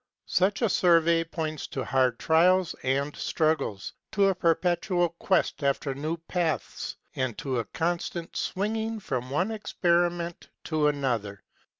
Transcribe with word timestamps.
Such 0.25 0.63
a 0.63 0.69
survey 0.69 1.23
points 1.23 1.67
to 1.67 1.83
hard 1.85 2.17
trials 2.17 2.73
and 2.81 3.15
struggles, 3.15 3.93
to 4.13 4.29
a 4.29 4.33
perpetual 4.33 5.09
quest 5.09 5.63
after 5.63 5.93
new 5.93 6.17
paths, 6.17 6.95
and 7.15 7.37
to 7.37 7.59
a 7.59 7.65
constant 7.65 8.35
swinging 8.35 8.99
from 8.99 9.29
one 9.29 9.51
experiment 9.51 10.49
to 10.63 10.87
another. 10.87 11.43